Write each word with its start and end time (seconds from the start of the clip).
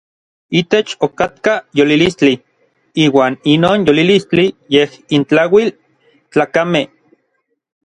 Itech 0.59 0.93
okatka 1.07 1.53
yolilistli, 1.79 2.31
iuan 3.03 3.37
inon 3.53 3.85
yolilistli 3.91 4.47
yej 4.79 4.99
intlauil 5.19 5.69
n 5.75 5.77
tlakamej. 6.31 6.87